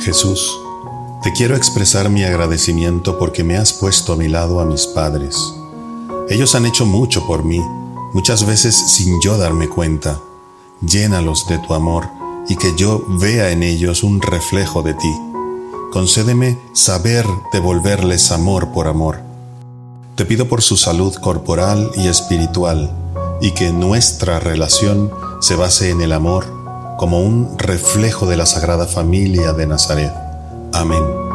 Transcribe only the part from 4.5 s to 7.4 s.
a mis padres. Ellos han hecho mucho